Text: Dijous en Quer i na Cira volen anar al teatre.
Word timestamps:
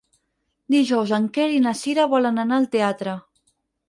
Dijous 0.75 1.11
en 1.17 1.27
Quer 1.35 1.45
i 1.55 1.59
na 1.65 1.73
Cira 1.81 2.05
volen 2.13 2.45
anar 2.45 2.57
al 2.57 2.65
teatre. 2.77 3.15